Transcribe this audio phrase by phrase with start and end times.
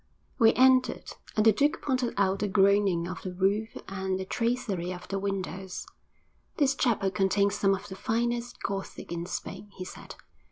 [0.39, 4.91] We entered, and the duke pointed out the groining of the roof and the tracery
[4.91, 5.85] of the windows.
[6.57, 10.15] 'This chapel contains some of the finest Gothic in Spain,' he said.